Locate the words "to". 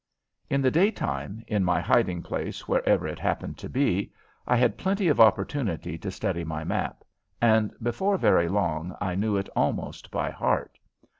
3.59-3.69, 5.99-6.09